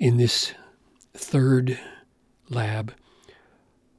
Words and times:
in 0.00 0.16
this 0.16 0.54
third 1.12 1.78
lab 2.48 2.94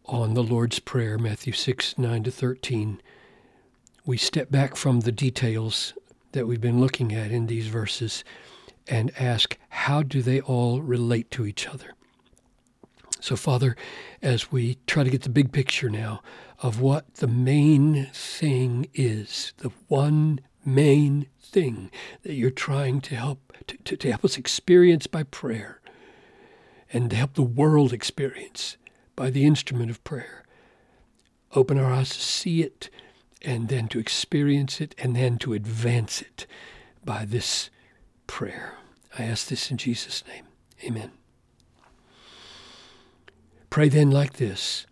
on 0.05 0.33
the 0.33 0.41
Lord's 0.41 0.79
Prayer, 0.79 1.19
Matthew 1.19 1.53
6 1.53 1.95
9 1.95 2.23
to 2.23 2.31
13, 2.31 2.99
we 4.03 4.17
step 4.17 4.49
back 4.49 4.75
from 4.75 5.01
the 5.01 5.11
details 5.11 5.93
that 6.31 6.47
we've 6.47 6.59
been 6.59 6.81
looking 6.81 7.13
at 7.13 7.31
in 7.31 7.45
these 7.45 7.67
verses 7.67 8.23
and 8.87 9.11
ask, 9.19 9.59
how 9.69 10.01
do 10.01 10.23
they 10.23 10.41
all 10.41 10.81
relate 10.81 11.29
to 11.29 11.45
each 11.45 11.67
other? 11.67 11.93
So, 13.19 13.35
Father, 13.35 13.75
as 14.23 14.51
we 14.51 14.79
try 14.87 15.03
to 15.03 15.09
get 15.11 15.21
the 15.21 15.29
big 15.29 15.51
picture 15.51 15.89
now 15.89 16.23
of 16.63 16.81
what 16.81 17.13
the 17.15 17.27
main 17.27 18.07
thing 18.11 18.87
is, 18.95 19.53
the 19.57 19.71
one 19.87 20.39
main 20.65 21.27
thing 21.39 21.91
that 22.23 22.33
you're 22.33 22.49
trying 22.49 23.01
to 23.01 23.15
help 23.15 23.53
to, 23.67 23.77
to, 23.77 23.97
to 23.97 24.09
help 24.09 24.25
us 24.25 24.37
experience 24.37 25.05
by 25.05 25.21
prayer 25.21 25.80
and 26.93 27.09
to 27.09 27.15
help 27.15 27.33
the 27.33 27.41
world 27.41 27.93
experience 27.93 28.77
by 29.15 29.29
the 29.29 29.45
instrument 29.45 29.89
of 29.89 30.03
prayer. 30.03 30.43
Open 31.53 31.77
our 31.77 31.91
eyes 31.91 32.09
to 32.09 32.21
see 32.21 32.61
it 32.61 32.89
and 33.41 33.67
then 33.67 33.87
to 33.89 33.99
experience 33.99 34.79
it 34.79 34.95
and 34.97 35.15
then 35.15 35.37
to 35.39 35.53
advance 35.53 36.21
it 36.21 36.45
by 37.03 37.25
this 37.25 37.69
prayer. 38.27 38.75
I 39.17 39.23
ask 39.23 39.47
this 39.47 39.71
in 39.71 39.77
Jesus' 39.77 40.23
name. 40.27 40.45
Amen. 40.83 41.11
Pray 43.69 43.89
then 43.89 44.11
like 44.11 44.33
this 44.33 44.85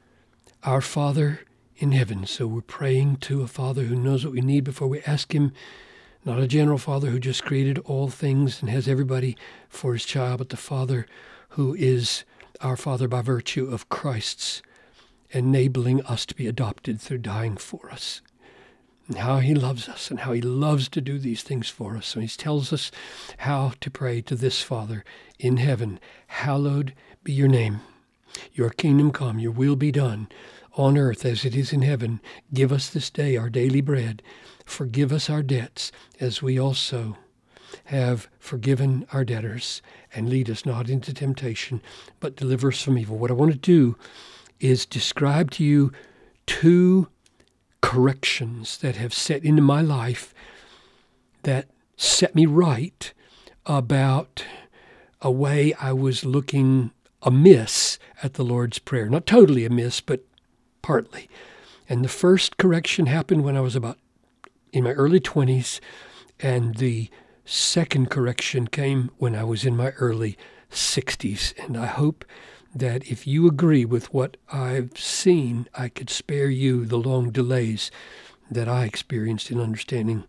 Our 0.63 0.81
Father 0.81 1.41
in 1.77 1.91
heaven. 1.94 2.25
So 2.25 2.47
we're 2.47 2.61
praying 2.61 3.17
to 3.17 3.41
a 3.41 3.47
Father 3.47 3.84
who 3.84 3.95
knows 3.95 4.23
what 4.23 4.34
we 4.34 4.41
need 4.41 4.63
before 4.63 4.88
we 4.88 5.02
ask 5.02 5.34
Him. 5.34 5.53
Not 6.25 6.39
a 6.39 6.47
general 6.47 6.77
Father 6.77 7.09
who 7.09 7.20
just 7.20 7.45
created 7.45 7.80
all 7.80 8.09
things 8.09 8.61
and 8.61 8.69
has 8.69 8.88
everybody 8.88 9.38
for 9.69 9.94
His 9.94 10.06
child, 10.06 10.39
but 10.39 10.50
the 10.50 10.58
Father 10.58 11.08
who 11.50 11.73
is 11.75 12.23
our 12.61 12.78
Father 12.78 13.08
by 13.08 13.22
virtue 13.22 13.69
of 13.72 13.89
Christ's 13.89 14.61
enabling 15.31 16.02
us 16.06 16.25
to 16.25 16.36
be 16.36 16.47
adopted 16.47 17.00
through 17.00 17.19
dying 17.19 17.58
for 17.58 17.91
us 17.91 18.22
and 19.09 19.17
how 19.17 19.39
he 19.39 19.56
loves 19.56 19.89
us 19.89 20.11
and 20.11 20.22
how 20.22 20.33
he 20.33 20.41
loves 20.41 20.88
to 20.88 21.02
do 21.02 21.17
these 21.17 21.41
things 21.41 21.67
for 21.67 21.97
us. 21.97 22.14
And 22.14 22.23
he 22.23 22.30
tells 22.30 22.72
us 22.72 22.91
how 23.39 23.73
to 23.81 23.89
pray 23.89 24.22
to 24.22 24.36
this 24.36 24.61
Father 24.61 25.03
in 25.39 25.58
heaven 25.58 26.00
Hallowed 26.28 26.94
be 27.23 27.33
your 27.33 27.47
name. 27.47 27.81
Your 28.53 28.69
kingdom 28.69 29.11
come, 29.11 29.39
your 29.39 29.52
will 29.52 29.75
be 29.75 29.91
done 29.91 30.28
on 30.73 30.97
earth 30.97 31.25
as 31.25 31.44
it 31.44 31.56
is 31.56 31.73
in 31.73 31.81
heaven. 31.81 32.22
Give 32.53 32.72
us 32.72 32.89
this 32.89 33.09
day 33.09 33.36
our 33.36 33.50
daily 33.50 33.81
bread. 33.81 34.22
Forgive 34.63 35.11
us 35.11 35.30
our 35.30 35.41
debts 35.41 35.91
as 36.19 36.44
we 36.44 36.59
also 36.59 37.17
have 37.90 38.30
forgiven 38.38 39.06
our 39.12 39.26
debtors. 39.26 39.82
And 40.14 40.30
lead 40.30 40.50
us 40.50 40.66
not 40.66 40.90
into 40.90 41.14
temptation, 41.14 41.82
but 42.20 42.36
deliver 42.36 42.70
us 42.70 42.81
from 42.81 42.98
evil. 42.98 43.18
What 43.18 43.31
I 43.31 43.36
want 43.36 43.52
to 43.52 43.58
do 43.58 43.98
is 44.59 44.86
describe 44.86 45.50
to 45.52 45.64
you 45.64 45.92
two 46.46 47.08
corrections 47.81 48.78
that 48.80 48.96
have 48.96 49.14
set 49.14 49.44
into 49.44 49.62
my 49.62 49.81
life 49.81 50.34
that 51.44 51.68
set 51.98 52.36
me 52.36 52.46
right 52.46 53.12
about 53.66 54.44
a 55.22 55.31
way 55.31 55.74
I 55.74 55.94
was 55.94 56.24
looking 56.24 56.92
amiss 57.24 57.98
at 58.22 58.36
the 58.36 58.44
Lord's 58.44 58.80
Prayer. 58.80 59.09
Not 59.09 59.26
totally 59.26 59.66
amiss, 59.66 60.00
but 60.00 60.24
partly. 60.81 61.28
And 61.88 62.06
the 62.06 62.09
first 62.09 62.58
correction 62.58 63.08
happened 63.08 63.44
when 63.44 63.58
I 63.58 63.62
was 63.62 63.76
about 63.76 63.98
in 64.72 64.84
my 64.84 64.92
early 64.92 65.20
20s, 65.20 65.80
and 66.40 66.76
the 66.76 67.09
second 67.50 68.11
correction 68.11 68.67
came 68.67 69.09
when 69.17 69.36
I 69.36 69.44
was 69.44 69.66
in 69.66 69.75
my 69.75 69.89
early 69.92 70.38
60s. 70.72 71.58
And 71.66 71.75
I 71.75 71.88
hope 71.88 72.24
that 72.75 73.09
if 73.09 73.25
you 73.25 73.47
agree 73.47 73.85
with 73.85 74.13
what 74.13 74.38
I've 74.53 74.97
seen, 74.97 75.68
I 75.74 75.90
could 75.90 76.12
spare 76.12 76.50
you 76.50 76.85
the 76.85 76.97
long 76.97 77.31
delays 77.31 77.90
that 78.51 78.68
I 78.68 78.85
experienced 78.85 79.50
in 79.50 79.59
understanding 79.59 80.25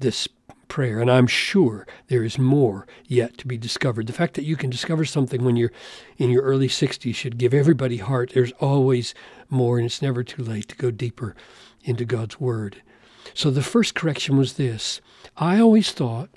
this 0.00 0.26
prayer. 0.66 1.00
And 1.00 1.10
I'm 1.10 1.28
sure 1.28 1.86
there 2.08 2.24
is 2.24 2.38
more 2.38 2.86
yet 3.06 3.38
to 3.38 3.46
be 3.46 3.56
discovered. 3.56 4.08
The 4.08 4.12
fact 4.12 4.34
that 4.34 4.44
you 4.44 4.56
can 4.56 4.68
discover 4.68 5.04
something 5.04 5.44
when 5.44 5.56
you're 5.56 5.72
in 6.18 6.30
your 6.30 6.42
early 6.42 6.68
60s 6.68 7.14
should 7.14 7.38
give 7.38 7.54
everybody 7.54 7.98
heart. 7.98 8.32
There's 8.34 8.52
always 8.60 9.14
more, 9.48 9.78
and 9.78 9.86
it's 9.86 10.02
never 10.02 10.24
too 10.24 10.42
late 10.42 10.68
to 10.68 10.76
go 10.76 10.90
deeper 10.90 11.36
into 11.84 12.04
God's 12.04 12.40
Word. 12.40 12.82
So 13.32 13.50
the 13.50 13.62
first 13.62 13.94
correction 13.94 14.36
was 14.36 14.54
this 14.54 15.00
I 15.36 15.60
always 15.60 15.92
thought 15.92 16.30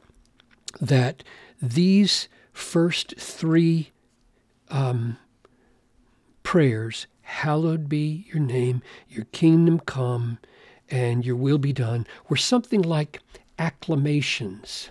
that 0.80 1.24
these 1.62 2.28
first 2.54 3.16
three 3.18 3.92
um, 4.70 5.18
prayers, 6.44 7.08
hallowed 7.22 7.88
be 7.90 8.26
your 8.28 8.42
name, 8.42 8.82
your 9.10 9.26
kingdom 9.26 9.80
come, 9.80 10.40
and 10.90 11.26
your 11.26 11.36
will 11.36 11.58
be 11.58 11.74
done, 11.74 12.06
were 12.30 12.36
something 12.38 12.82
like 12.82 13.22
acclamations. 13.58 14.90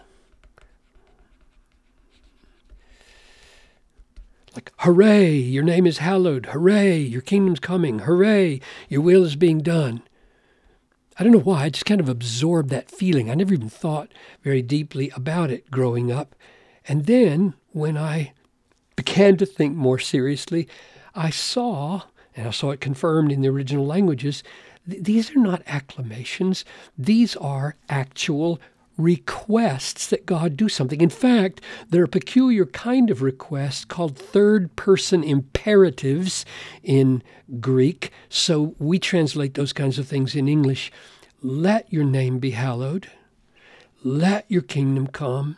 Like, 4.54 4.72
hooray, 4.78 5.32
your 5.32 5.62
name 5.62 5.86
is 5.86 5.98
hallowed. 5.98 6.46
Hooray, 6.46 6.98
your 6.98 7.20
kingdom's 7.20 7.60
coming. 7.60 8.00
Hooray, 8.00 8.60
your 8.88 9.00
will 9.00 9.24
is 9.24 9.36
being 9.36 9.60
done. 9.60 10.02
I 11.20 11.22
don't 11.22 11.32
know 11.32 11.38
why, 11.40 11.64
I 11.64 11.68
just 11.68 11.84
kind 11.84 12.00
of 12.00 12.08
absorbed 12.08 12.70
that 12.70 12.90
feeling. 12.90 13.30
I 13.30 13.34
never 13.34 13.52
even 13.52 13.68
thought 13.68 14.10
very 14.40 14.62
deeply 14.62 15.10
about 15.14 15.50
it 15.50 15.70
growing 15.70 16.10
up. 16.10 16.34
And 16.88 17.04
then 17.04 17.52
when 17.72 17.98
I 17.98 18.32
began 18.96 19.36
to 19.36 19.44
think 19.44 19.76
more 19.76 19.98
seriously, 19.98 20.66
I 21.14 21.28
saw, 21.28 22.04
and 22.34 22.48
I 22.48 22.52
saw 22.52 22.70
it 22.70 22.80
confirmed 22.80 23.32
in 23.32 23.42
the 23.42 23.50
original 23.50 23.84
languages, 23.84 24.42
th- 24.88 25.02
these 25.04 25.36
are 25.36 25.40
not 25.40 25.62
acclamations, 25.66 26.64
these 26.96 27.36
are 27.36 27.76
actual 27.90 28.58
requests 29.00 30.06
that 30.08 30.26
God 30.26 30.56
do 30.56 30.68
something. 30.68 31.00
In 31.00 31.10
fact, 31.10 31.60
there 31.88 32.02
are 32.02 32.04
a 32.04 32.08
peculiar 32.08 32.66
kind 32.66 33.10
of 33.10 33.22
requests 33.22 33.84
called 33.84 34.16
third 34.16 34.76
person 34.76 35.24
imperatives 35.24 36.44
in 36.82 37.22
Greek. 37.60 38.12
So 38.28 38.74
we 38.78 38.98
translate 38.98 39.54
those 39.54 39.72
kinds 39.72 39.98
of 39.98 40.06
things 40.06 40.34
in 40.34 40.48
English. 40.48 40.92
Let 41.42 41.92
your 41.92 42.04
name 42.04 42.38
be 42.38 42.50
hallowed. 42.50 43.10
Let 44.02 44.44
your 44.48 44.62
kingdom 44.62 45.06
come. 45.06 45.56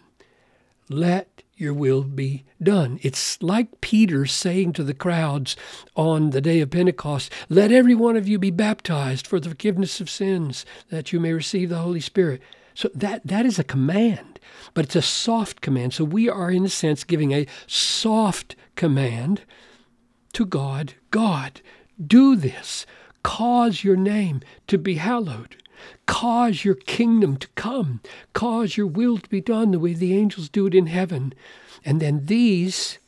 Let 0.88 1.42
your 1.56 1.72
will 1.72 2.02
be 2.02 2.44
done. 2.62 2.98
It's 3.02 3.40
like 3.42 3.80
Peter 3.80 4.26
saying 4.26 4.72
to 4.74 4.84
the 4.84 4.94
crowds 4.94 5.56
on 5.94 6.30
the 6.30 6.40
day 6.40 6.60
of 6.60 6.70
Pentecost, 6.70 7.32
Let 7.48 7.70
every 7.70 7.94
one 7.94 8.16
of 8.16 8.28
you 8.28 8.38
be 8.38 8.50
baptized 8.50 9.26
for 9.26 9.38
the 9.38 9.48
forgiveness 9.48 10.00
of 10.00 10.10
sins, 10.10 10.66
that 10.90 11.12
you 11.12 11.20
may 11.20 11.32
receive 11.32 11.68
the 11.68 11.78
Holy 11.78 12.00
Spirit. 12.00 12.42
So 12.74 12.90
that, 12.94 13.26
that 13.26 13.46
is 13.46 13.58
a 13.58 13.64
command, 13.64 14.40
but 14.74 14.86
it's 14.86 14.96
a 14.96 15.02
soft 15.02 15.60
command. 15.60 15.94
So 15.94 16.04
we 16.04 16.28
are, 16.28 16.50
in 16.50 16.64
a 16.64 16.68
sense, 16.68 17.04
giving 17.04 17.32
a 17.32 17.46
soft 17.66 18.56
command 18.76 19.42
to 20.32 20.46
God 20.46 20.94
God, 21.12 21.60
do 22.04 22.34
this. 22.34 22.84
Cause 23.22 23.84
your 23.84 23.94
name 23.94 24.40
to 24.66 24.76
be 24.76 24.94
hallowed. 24.94 25.56
Cause 26.06 26.64
your 26.64 26.74
kingdom 26.74 27.36
to 27.36 27.46
come. 27.54 28.00
Cause 28.32 28.76
your 28.76 28.88
will 28.88 29.18
to 29.18 29.28
be 29.28 29.40
done 29.40 29.70
the 29.70 29.78
way 29.78 29.92
the 29.92 30.16
angels 30.16 30.48
do 30.48 30.66
it 30.66 30.74
in 30.74 30.86
heaven. 30.86 31.32
And 31.84 32.00
then 32.00 32.26
these 32.26 32.98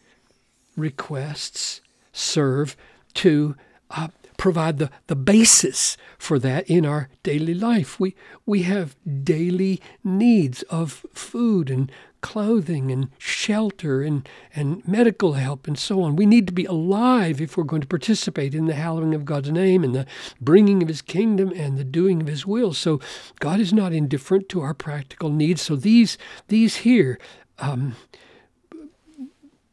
requests 0.77 1.81
serve 2.13 2.77
to 3.15 3.57
uh, 3.91 4.09
provide 4.37 4.79
the, 4.79 4.91
the 5.07 5.17
basis 5.17 5.97
for 6.19 6.39
that 6.39 6.69
in 6.69 6.85
our 6.85 7.09
daily 7.23 7.55
life. 7.55 7.99
We, 8.01 8.15
we 8.47 8.63
have 8.63 8.97
daily 9.25 9.81
needs 10.03 10.63
of 10.65 11.05
food 11.13 11.71
and 11.71 11.91
clothing 12.25 12.91
and 12.91 13.11
shelter 13.19 14.01
and, 14.01 14.27
and 14.55 14.87
medical 14.89 15.35
help 15.35 15.67
and 15.67 15.79
so 15.79 16.01
on. 16.01 16.17
We 16.17 16.25
need 16.25 16.47
to 16.47 16.55
be 16.55 16.65
alive 16.65 17.39
if 17.39 17.55
we're 17.55 17.65
going 17.65 17.83
to 17.83 17.87
participate 17.87 18.55
in 18.55 18.65
the 18.65 18.73
hallowing 18.73 19.15
of 19.15 19.27
God's 19.27 19.51
name 19.51 19.85
and 19.85 19.95
the 19.95 20.07
bringing 20.41 20.81
of 20.83 20.89
His 20.89 21.03
kingdom 21.03 21.53
and 21.55 21.77
the 21.77 21.85
doing 21.85 22.23
of 22.23 22.27
His 22.27 22.47
will. 22.47 22.73
So 22.73 22.99
God 23.41 23.61
is 23.61 23.75
not 23.75 23.93
indifferent 23.93 24.49
to 24.49 24.63
our 24.63 24.73
practical 24.73 25.29
needs. 25.29 25.61
So 25.61 25.77
these 25.77 26.17
these 26.49 26.77
here, 26.77 27.19
um, 27.59 27.95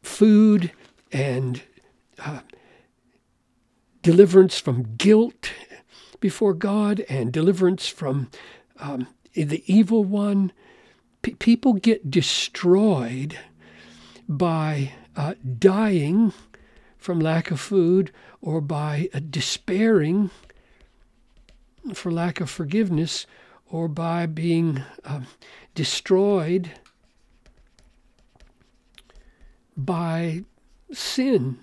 food 0.03 0.73
and 1.13 1.61
uh, 2.19 2.41
deliverance 4.01 4.59
from 4.59 4.95
guilt 4.97 5.51
before 6.19 6.53
God 6.53 7.01
and 7.09 7.31
deliverance 7.31 7.87
from 7.87 8.29
um, 8.79 9.07
the 9.33 9.63
evil 9.65 10.03
one. 10.03 10.51
P- 11.21 11.35
people 11.35 11.73
get 11.73 12.09
destroyed 12.09 13.37
by 14.27 14.93
uh, 15.15 15.33
dying 15.59 16.33
from 16.97 17.19
lack 17.19 17.51
of 17.51 17.59
food 17.59 18.11
or 18.41 18.61
by 18.61 19.09
uh, 19.13 19.19
despairing 19.29 20.29
for 21.93 22.11
lack 22.11 22.39
of 22.39 22.49
forgiveness 22.49 23.25
or 23.69 23.87
by 23.87 24.25
being 24.25 24.83
uh, 25.03 25.21
destroyed 25.73 26.71
by 29.75 30.43
sin 30.91 31.57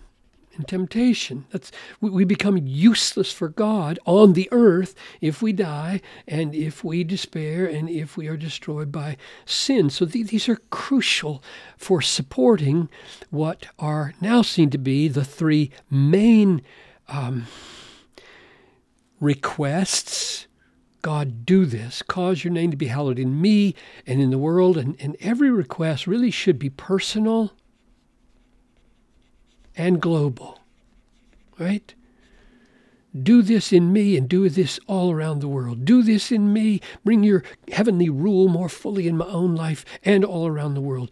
temptation. 0.67 1.47
That's, 1.51 1.71
we, 2.01 2.11
we 2.11 2.25
become 2.25 2.57
useless 2.57 3.33
for 3.33 3.49
God 3.49 3.99
on 4.05 4.33
the 4.33 4.49
earth 4.51 4.95
if 5.21 5.43
we 5.43 5.53
die 5.53 6.01
and 6.27 6.55
if 6.55 6.83
we 6.83 7.05
despair 7.05 7.67
and 7.67 7.89
if 7.89 8.17
we 8.17 8.29
are 8.29 8.37
destroyed 8.37 8.91
by 8.91 9.17
sin. 9.45 9.91
So 9.91 10.07
th- 10.07 10.29
these 10.29 10.49
are 10.49 10.61
crucial 10.71 11.43
for 11.77 12.03
supporting 12.03 12.89
what 13.31 13.67
are 13.79 14.15
now 14.21 14.43
seen 14.43 14.71
to 14.71 14.79
be 14.79 15.09
the 15.09 15.25
three 15.25 15.71
main 15.91 16.63
um, 17.09 17.47
requests. 19.21 20.47
God, 21.03 21.47
do 21.47 21.65
this. 21.65 22.03
Cause 22.03 22.43
your 22.45 22.53
name 22.53 22.71
to 22.71 22.77
be 22.77 22.89
hallowed 22.89 23.19
in 23.19 23.41
me 23.41 23.75
and 24.07 24.21
in 24.21 24.31
the 24.31 24.39
world. 24.39 24.77
And, 24.77 24.97
and 25.01 25.17
every 25.21 25.51
request 25.51 26.07
really 26.07 26.31
should 26.31 26.59
be 26.59 26.71
personal 26.71 27.53
and 29.79 30.03
global. 30.03 30.61
Right? 31.59 31.95
Do 33.21 33.41
this 33.43 33.73
in 33.73 33.93
me 33.93 34.17
and 34.17 34.29
do 34.29 34.49
this 34.49 34.79
all 34.87 35.11
around 35.11 35.41
the 35.41 35.49
world. 35.49 35.85
Do 35.85 36.03
this 36.03 36.31
in 36.31 36.53
me. 36.53 36.81
Bring 37.05 37.25
your 37.25 37.43
heavenly 37.73 38.11
rule 38.11 38.49
more 38.49 38.69
fully 38.69 39.09
in 39.09 39.17
my 39.17 39.27
own 39.27 39.55
life 39.55 39.85
and 40.05 40.25
all 40.25 40.47
around 40.47 40.75
the 40.75 40.83
world. 40.83 41.11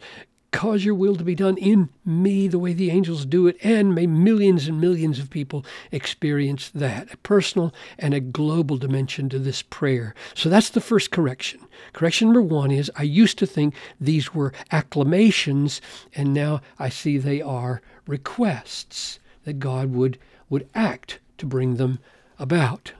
Cause 0.51 0.85
your 0.85 0.95
will 0.95 1.15
to 1.17 1.23
be 1.23 1.35
done 1.35 1.57
in 1.57 1.89
me 2.05 2.47
the 2.47 2.57
way 2.57 2.73
the 2.73 2.89
angels 2.89 3.25
do 3.25 3.47
it, 3.47 3.57
and 3.63 3.93
may 3.93 4.07
millions 4.07 4.67
and 4.67 4.79
millions 4.79 5.19
of 5.19 5.29
people 5.29 5.65
experience 5.91 6.69
that. 6.69 7.13
A 7.13 7.17
personal 7.17 7.73
and 7.99 8.13
a 8.13 8.19
global 8.19 8.77
dimension 8.77 9.29
to 9.29 9.39
this 9.39 9.61
prayer. 9.61 10.15
So 10.33 10.49
that's 10.49 10.69
the 10.69 10.81
first 10.81 11.11
correction. 11.11 11.59
Correction 11.93 12.29
number 12.29 12.41
one 12.41 12.71
is 12.71 12.89
I 12.95 13.03
used 13.03 13.37
to 13.39 13.45
think 13.45 13.75
these 13.99 14.33
were 14.33 14.53
acclamations, 14.71 15.81
and 16.15 16.33
now 16.33 16.61
I 16.79 16.89
see 16.89 17.17
they 17.17 17.41
are 17.41 17.81
requests 18.07 19.19
that 19.43 19.59
God 19.59 19.91
would, 19.93 20.17
would 20.49 20.69
act 20.73 21.19
to 21.39 21.45
bring 21.45 21.75
them 21.75 21.99
about. 22.39 22.93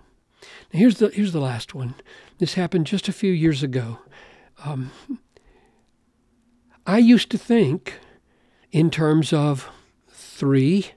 Now 0.73 0.79
here's 0.79 0.97
the, 0.99 1.09
here's 1.09 1.33
the 1.33 1.39
last 1.39 1.73
one. 1.73 1.95
This 2.39 2.55
happened 2.55 2.87
just 2.87 3.07
a 3.07 3.13
few 3.13 3.31
years 3.31 3.63
ago. 3.63 3.99
Um, 4.63 4.91
I 6.89 6.99
used 6.99 7.29
to 7.31 7.37
think 7.37 7.95
in 8.71 8.89
terms 8.89 9.33
of 9.33 9.69
three 10.09 10.91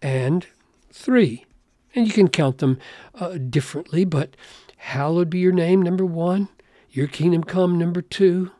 and 0.00 0.46
three. 0.90 1.44
And 1.94 2.06
you 2.06 2.12
can 2.14 2.28
count 2.28 2.56
them 2.56 2.78
uh, 3.14 3.36
differently, 3.36 4.06
but 4.06 4.34
hallowed 4.78 5.28
be 5.28 5.40
your 5.40 5.52
name, 5.52 5.82
number 5.82 6.06
one. 6.06 6.48
Your 6.88 7.06
kingdom 7.06 7.44
come, 7.44 7.78
number 7.78 8.00
two 8.00 8.50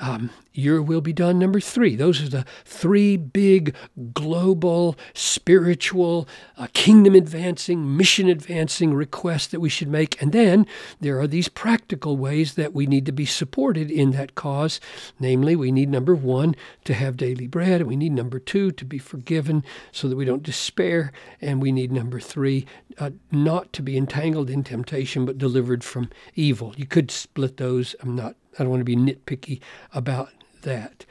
um, 0.00 0.30
your 0.52 0.82
will 0.82 1.00
be 1.00 1.12
done. 1.12 1.38
Number 1.38 1.60
three 1.60 1.94
those 1.96 2.22
are 2.22 2.28
the 2.28 2.44
three 2.64 3.16
big 3.16 3.74
global 4.12 4.96
spiritual 5.12 6.28
uh, 6.56 6.66
kingdom 6.72 7.14
advancing 7.14 7.96
mission 7.96 8.28
advancing 8.28 8.94
requests 8.94 9.48
that 9.48 9.60
we 9.60 9.68
should 9.68 9.88
make. 9.88 10.20
And 10.20 10.32
then 10.32 10.66
there 11.00 11.20
are 11.20 11.26
these 11.26 11.48
practical 11.48 12.16
ways 12.16 12.54
that 12.54 12.72
we 12.72 12.86
need 12.86 13.06
to 13.06 13.12
be 13.12 13.26
supported 13.26 13.90
in 13.90 14.12
that 14.12 14.34
cause. 14.34 14.80
Namely 15.20 15.54
we 15.56 15.70
need 15.70 15.88
number 15.88 16.14
one 16.14 16.56
to 16.84 16.94
have 16.94 17.16
daily 17.16 17.46
bread. 17.46 17.80
And 17.80 17.88
we 17.88 17.96
need 17.96 18.12
number 18.12 18.38
two 18.38 18.72
to 18.72 18.84
be 18.84 18.98
forgiven 18.98 19.64
so 19.92 20.08
that 20.08 20.16
we 20.16 20.24
don't 20.24 20.42
despair. 20.42 21.12
And 21.40 21.62
we 21.62 21.72
need 21.72 21.92
number 21.92 22.20
three 22.20 22.66
uh, 22.98 23.10
not 23.30 23.72
to 23.72 23.82
be 23.82 23.96
entangled 23.96 24.48
in 24.48 24.62
temptation 24.62 25.24
but 25.24 25.38
delivered 25.38 25.82
from 25.82 26.10
evil 26.34 26.74
you 26.76 26.86
could 26.86 27.10
split 27.10 27.56
those 27.56 27.94
i'm 28.00 28.14
not 28.14 28.36
I 28.58 28.62
don't 28.62 28.70
want 28.70 28.80
to 28.80 28.84
be 28.84 28.96
nitpicky 28.96 29.60
about 29.92 30.30
that. 30.62 31.04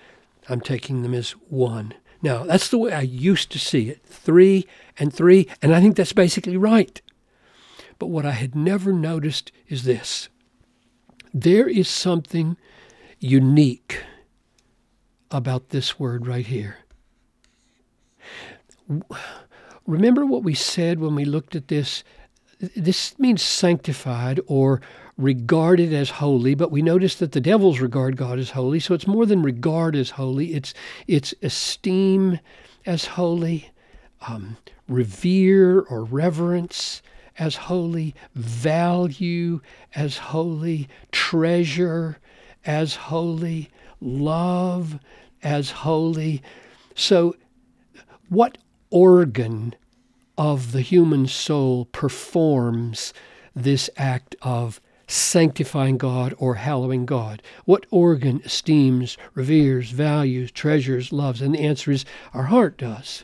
I'm 0.50 0.62
taking 0.62 1.02
them 1.02 1.14
as 1.14 1.32
one. 1.32 1.94
Now, 2.22 2.44
that's 2.44 2.70
the 2.70 2.78
way 2.78 2.94
I 2.94 3.02
used 3.02 3.52
to 3.52 3.60
see 3.60 3.90
it 3.90 4.02
three 4.06 4.66
and 4.98 5.14
three, 5.14 5.48
and 5.62 5.76
I 5.76 5.82
think 5.82 5.96
that's 5.96 6.14
basically 6.14 6.58
right. 6.58 7.02
But 8.00 8.08
what 8.08 8.26
I 8.26 8.32
had 8.32 8.56
never 8.56 8.94
noticed 8.94 9.52
is 9.68 9.84
this 9.84 10.30
there 11.34 11.68
is 11.68 11.88
something 11.88 12.58
unique 13.20 14.04
about 15.32 15.70
this 15.70 16.00
word 16.00 16.28
right 16.28 16.46
here. 16.46 16.78
Remember 19.86 20.26
what 20.26 20.44
we 20.44 20.54
said 20.54 21.00
when 21.00 21.16
we 21.16 21.26
looked 21.26 21.56
at 21.56 21.68
this? 21.68 22.04
This 22.76 23.18
means 23.20 23.42
sanctified 23.42 24.40
or 24.48 24.82
regarded 25.18 25.94
as 25.94 26.10
holy, 26.10 26.56
but 26.56 26.72
we 26.72 26.82
notice 26.82 27.16
that 27.16 27.34
the 27.34 27.42
devils 27.42 27.80
regard 27.80 28.18
God 28.18 28.40
as 28.40 28.52
holy. 28.52 28.80
So 28.80 28.94
it's 28.94 29.08
more 29.08 29.26
than 29.26 29.44
regard 29.44 29.96
as 29.96 30.12
holy, 30.12 30.54
it's, 30.54 30.74
it's 31.08 31.34
esteem 31.42 32.40
as 32.86 33.06
holy, 33.06 33.72
um, 34.28 34.58
revere 34.88 35.82
or 35.82 36.04
reverence 36.04 37.02
as 37.38 37.56
holy, 37.56 38.16
value 38.36 39.60
as 39.96 40.18
holy, 40.18 40.88
treasure 41.12 42.18
as 42.66 42.96
holy, 42.96 43.70
love 44.00 45.00
as 45.42 45.72
holy. 45.72 46.42
So, 46.96 47.36
what 48.30 48.58
organ 48.94 49.74
of 50.38 50.72
the 50.72 50.82
human 50.82 51.28
soul 51.28 51.86
performs 51.86 53.12
this 53.56 53.90
act 53.98 54.36
of 54.44 54.80
sanctifying 55.08 55.98
God 55.98 56.34
or 56.38 56.56
hallowing 56.56 57.06
God? 57.06 57.42
What 57.66 57.88
organ 57.90 58.42
esteems, 58.46 59.18
reveres, 59.34 59.90
values, 59.90 60.52
treasures, 60.52 61.12
loves? 61.12 61.42
And 61.42 61.56
the 61.56 61.60
answer 61.60 61.92
is 61.92 62.06
our 62.34 62.44
heart 62.44 62.78
does. 62.78 63.24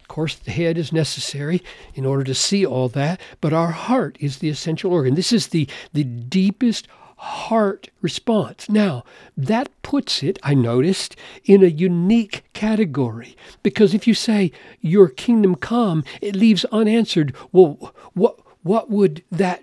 Of 0.00 0.08
course, 0.08 0.34
the 0.34 0.50
head 0.50 0.76
is 0.76 0.92
necessary 0.92 1.62
in 1.94 2.04
order 2.04 2.24
to 2.24 2.34
see 2.34 2.66
all 2.66 2.88
that, 2.90 3.20
but 3.40 3.52
our 3.52 3.70
heart 3.70 4.16
is 4.20 4.38
the 4.38 4.50
essential 4.50 4.92
organ. 4.92 5.14
This 5.14 5.32
is 5.32 5.48
the, 5.48 5.68
the 5.92 6.04
deepest 6.04 6.88
heart 7.22 7.88
response. 8.00 8.68
Now, 8.68 9.04
that 9.36 9.70
puts 9.82 10.24
it, 10.24 10.40
I 10.42 10.54
noticed, 10.54 11.14
in 11.44 11.62
a 11.62 11.68
unique 11.68 12.42
category. 12.52 13.36
Because 13.62 13.94
if 13.94 14.08
you 14.08 14.14
say, 14.14 14.50
Your 14.80 15.08
kingdom 15.08 15.54
come, 15.54 16.02
it 16.20 16.34
leaves 16.34 16.64
unanswered, 16.66 17.32
well, 17.52 17.94
what, 18.14 18.40
what 18.62 18.90
would 18.90 19.22
that 19.30 19.62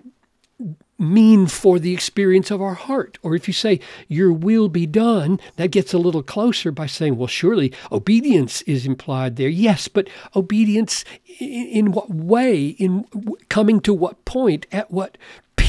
mean 0.98 1.46
for 1.46 1.78
the 1.78 1.94
experience 1.94 2.50
of 2.50 2.60
our 2.60 2.74
heart. 2.74 3.18
Or 3.22 3.34
if 3.34 3.48
you 3.48 3.54
say, 3.54 3.80
Your 4.06 4.32
will 4.32 4.68
be 4.68 4.86
done, 4.86 5.40
that 5.56 5.70
gets 5.70 5.92
a 5.92 5.98
little 5.98 6.22
closer 6.22 6.70
by 6.70 6.86
saying, 6.86 7.16
Well, 7.16 7.26
surely 7.26 7.72
obedience 7.90 8.62
is 8.62 8.86
implied 8.86 9.36
there. 9.36 9.48
Yes, 9.48 9.88
but 9.88 10.08
obedience 10.36 11.04
in, 11.38 11.66
in 11.66 11.92
what 11.92 12.10
way? 12.10 12.68
In 12.68 13.04
coming 13.48 13.80
to 13.80 13.94
what 13.94 14.24
point? 14.24 14.66
At 14.70 14.90
what 14.90 15.18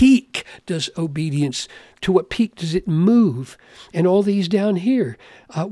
peak 0.01 0.43
does 0.65 0.89
obedience, 0.97 1.67
to 2.01 2.11
what 2.11 2.31
peak 2.31 2.55
does 2.55 2.73
it 2.73 2.87
move? 2.87 3.55
And 3.93 4.07
all 4.07 4.23
these 4.23 4.47
down 4.47 4.77
here. 4.77 5.15
Uh, 5.51 5.69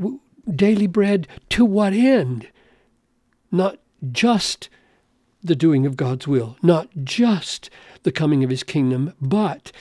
daily 0.48 0.86
bread 0.86 1.28
to 1.50 1.66
what 1.66 1.94
end? 1.94 2.48
Not 3.52 3.80
just 4.12 4.70
the 5.42 5.56
doing 5.56 5.88
of 5.88 5.98
God's 5.98 6.28
will, 6.28 6.58
not 6.62 6.90
just 7.04 7.72
the 8.04 8.12
coming 8.12 8.44
of 8.44 8.52
his 8.52 8.62
kingdom, 8.62 9.14
but 9.20 9.72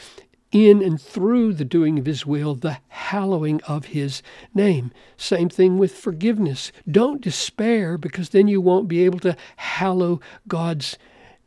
in 0.51 0.83
and 0.83 0.99
through 0.99 1.53
the 1.53 1.67
doing 1.67 1.99
of 1.99 2.07
his 2.07 2.25
will, 2.25 2.55
the 2.55 2.79
hallowing 2.89 3.61
of 3.69 3.87
his 3.87 4.23
name. 4.55 4.93
Same 5.19 5.51
thing 5.51 5.77
with 5.77 5.95
forgiveness. 5.95 6.73
Don't 6.91 7.21
despair 7.21 7.99
because 7.99 8.31
then 8.31 8.49
you 8.49 8.63
won't 8.63 8.89
be 8.89 9.05
able 9.05 9.19
to 9.19 9.37
hallow 9.57 10.23
God's 10.47 10.97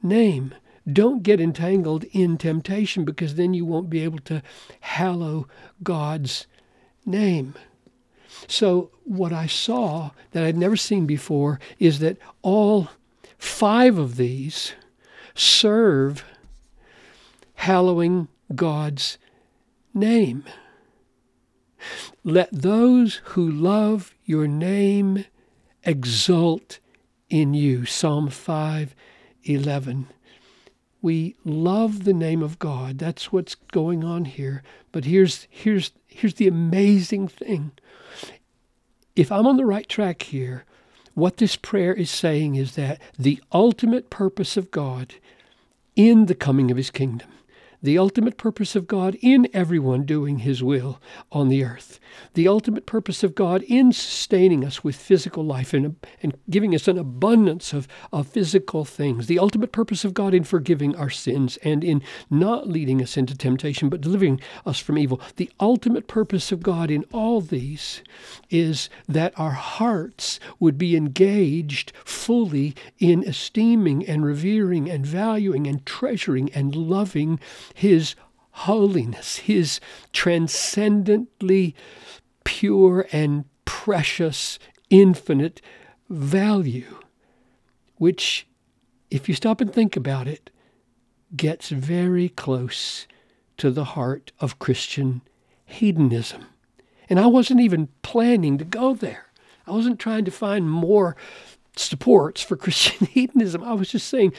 name. 0.04 0.54
Don't 0.92 1.24
get 1.24 1.40
entangled 1.40 2.04
in 2.12 2.38
temptation 2.38 3.06
because 3.06 3.36
then 3.36 3.54
you 3.54 3.66
won't 3.66 3.90
be 3.90 4.04
able 4.04 4.20
to 4.20 4.42
hallow 4.80 5.48
God's 5.84 6.48
name. 7.06 7.56
So, 8.48 8.92
what 9.04 9.34
I 9.34 9.46
saw 9.46 10.12
that 10.32 10.44
I'd 10.44 10.58
never 10.58 10.78
seen 10.78 11.06
before 11.06 11.60
is 11.80 12.00
that 12.00 12.18
all 12.42 12.90
five 13.38 13.98
of 13.98 14.16
these 14.16 14.74
serve 15.36 16.24
hallowing 17.56 18.28
God's 18.56 19.18
name. 19.94 20.44
Let 22.24 22.50
those 22.52 23.22
who 23.26 23.50
love 23.50 24.16
your 24.26 24.48
name 24.48 25.26
exult 25.84 26.80
in 27.30 27.54
you. 27.54 27.86
Psalm 27.86 28.30
5:11. 28.30 30.08
We 31.02 31.36
love 31.44 32.04
the 32.04 32.14
name 32.14 32.44
of 32.44 32.60
God. 32.60 33.00
That's 33.00 33.32
what's 33.32 33.56
going 33.56 34.04
on 34.04 34.26
here. 34.26 34.64
But 34.92 35.06
here's 35.06 35.48
here's 35.50 35.92
here's 36.08 36.36
the 36.36 36.48
amazing 36.48 37.28
thing. 37.28 37.72
If 39.16 39.32
I'm 39.32 39.48
on 39.48 39.58
the 39.58 39.66
right 39.66 39.90
track 39.90 40.22
here, 40.24 40.66
what 41.14 41.38
this 41.38 41.56
prayer 41.56 41.94
is 41.94 42.10
saying 42.10 42.56
is 42.56 42.76
that 42.76 43.02
the 43.18 43.42
ultimate 43.52 44.10
purpose 44.10 44.56
of 44.58 44.72
God 44.72 45.16
in 45.96 46.28
the 46.28 46.36
coming 46.36 46.72
of 46.72 46.78
his 46.78 46.90
kingdom 46.90 47.30
the 47.82 47.98
ultimate 47.98 48.38
purpose 48.38 48.76
of 48.76 48.88
God 48.88 49.18
in 49.22 49.48
everyone 49.54 50.06
doing 50.06 50.40
His 50.40 50.62
will 50.62 51.02
on 51.32 51.50
the 51.50 51.64
earth, 51.64 52.00
the 52.34 52.48
ultimate 52.48 52.86
purpose 52.86 53.24
of 53.24 53.34
God 53.34 53.64
in 53.64 53.92
sustaining 53.92 54.64
us 54.64 54.84
with 54.84 54.96
physical 54.96 55.44
life 55.44 55.74
and, 55.74 55.96
and 56.22 56.38
giving 56.50 56.76
us 56.76 56.88
an 56.88 56.98
abundance 56.98 57.74
of, 57.74 57.88
of 58.14 58.28
physical 58.28 58.86
things, 58.86 59.28
the 59.28 59.40
ultimate 59.40 59.72
purpose 59.72 60.06
of 60.06 60.14
God 60.14 60.34
in 60.34 60.44
forgiving 60.44 60.96
our 60.96 61.10
sins 61.10 61.58
and 61.64 61.84
in 61.84 62.04
not 62.30 62.68
leading 62.68 63.02
us 63.02 63.18
into 63.18 63.36
temptation 63.36 63.90
but 63.90 64.02
delivering 64.02 64.40
us 64.66 64.80
from 64.80 64.98
evil. 64.98 65.20
The 65.38 65.50
ultimate 65.60 66.08
purpose 66.08 66.52
of 66.52 66.62
God 66.62 66.92
in 66.92 67.04
all 67.12 67.42
these 67.42 68.02
is 68.50 68.90
that 69.08 69.34
our 69.38 69.52
hearts 69.52 70.40
would 70.60 70.78
be 70.78 70.96
engaged 70.96 71.94
fully 72.06 72.76
in 73.00 73.24
esteeming 73.24 74.06
and 74.08 74.26
revering 74.26 74.90
and 74.90 75.06
valuing 75.06 75.66
and 75.68 75.86
treasuring 75.86 76.52
and 76.54 76.76
loving 76.76 77.40
His 77.74 78.16
holiness, 78.52 79.38
His 79.38 79.80
transcendently 80.12 81.76
pure 82.44 83.08
and 83.12 83.46
precious, 83.66 84.60
infinite 84.90 85.62
value, 86.10 87.00
which, 87.96 88.48
if 89.10 89.30
you 89.30 89.36
stop 89.36 89.62
and 89.62 89.72
think 89.72 89.96
about 89.96 90.28
it, 90.28 90.50
gets 91.36 91.70
very 91.70 92.30
close 92.30 93.08
to 93.58 93.72
the 93.72 93.86
heart 93.86 94.32
of 94.40 94.60
Christian 94.60 95.22
hedonism. 95.66 96.46
And 97.10 97.20
I 97.20 97.28
wasn't 97.28 97.62
even 97.62 97.90
planning 98.02 98.58
to 98.58 98.66
go 98.66 98.94
there. 98.94 99.28
I 99.68 99.72
wasn't 99.72 100.00
trying 100.00 100.26
to 100.26 100.32
find 100.32 100.70
more 100.70 101.16
supports 101.76 102.42
for 102.42 102.56
Christian 102.58 103.08
hedonism. 103.08 103.64
I 103.64 103.74
was 103.74 103.90
just 103.90 104.08
saying 104.08 104.34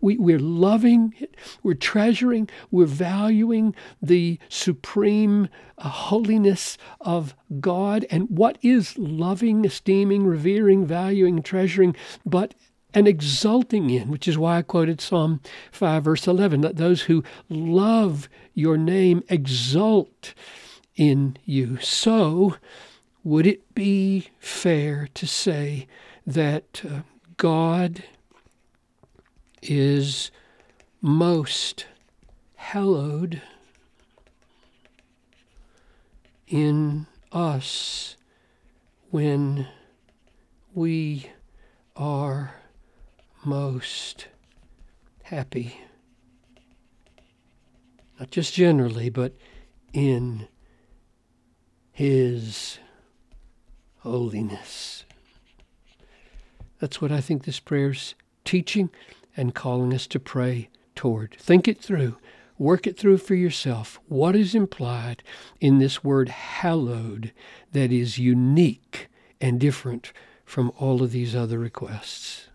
we, 0.00 0.16
we're 0.18 0.38
loving, 0.38 1.14
we're 1.62 1.74
treasuring, 1.74 2.48
we're 2.70 2.86
valuing 2.86 3.74
the 4.02 4.38
supreme 4.48 5.48
uh, 5.78 5.88
holiness 5.88 6.78
of 7.00 7.34
God. 7.60 8.06
And 8.10 8.30
what 8.30 8.58
is 8.62 8.96
loving, 8.98 9.64
esteeming, 9.64 10.26
revering, 10.26 10.86
valuing, 10.86 11.42
treasuring, 11.42 11.96
but 12.24 12.54
and 12.94 13.06
exulting 13.06 13.90
in, 13.90 14.08
which 14.08 14.26
is 14.26 14.38
why 14.38 14.58
I 14.58 14.62
quoted 14.62 15.00
Psalm 15.00 15.40
5, 15.72 16.04
verse 16.04 16.26
11. 16.26 16.62
Let 16.62 16.76
those 16.76 17.02
who 17.02 17.22
love 17.50 18.30
your 18.54 18.78
name 18.78 19.22
exult 19.28 20.32
in 20.96 21.36
you. 21.44 21.78
So, 21.80 22.56
would 23.22 23.46
it 23.46 23.74
be 23.74 24.28
fair 24.38 25.08
to 25.14 25.26
say 25.26 25.86
that 26.28 26.82
uh, 26.86 27.00
God 27.38 28.04
is 29.62 30.30
most 31.00 31.86
hallowed 32.54 33.40
in 36.46 37.06
us 37.32 38.14
when 39.08 39.66
we 40.74 41.30
are 41.96 42.56
most 43.42 44.28
happy. 45.22 45.80
Not 48.20 48.30
just 48.30 48.52
generally, 48.52 49.08
but 49.08 49.32
in 49.94 50.46
His 51.90 52.78
holiness. 54.00 55.06
That's 56.78 57.00
what 57.00 57.12
I 57.12 57.20
think 57.20 57.44
this 57.44 57.60
prayer's 57.60 58.14
teaching 58.44 58.90
and 59.36 59.54
calling 59.54 59.92
us 59.92 60.06
to 60.08 60.20
pray 60.20 60.68
toward. 60.94 61.36
Think 61.38 61.68
it 61.68 61.80
through. 61.80 62.16
Work 62.58 62.86
it 62.86 62.98
through 62.98 63.18
for 63.18 63.36
yourself. 63.36 64.00
What 64.08 64.34
is 64.34 64.54
implied 64.54 65.22
in 65.60 65.78
this 65.78 66.02
word 66.02 66.28
hallowed 66.28 67.32
that 67.72 67.92
is 67.92 68.18
unique 68.18 69.08
and 69.40 69.60
different 69.60 70.12
from 70.44 70.72
all 70.76 71.02
of 71.02 71.12
these 71.12 71.36
other 71.36 71.58
requests? 71.58 72.47